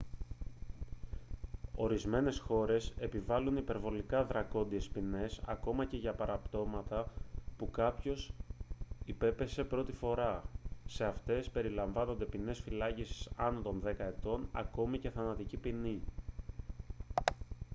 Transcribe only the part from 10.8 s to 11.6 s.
σε αυτές